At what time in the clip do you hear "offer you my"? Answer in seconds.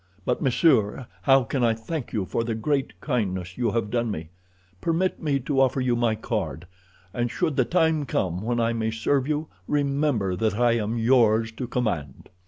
5.61-6.15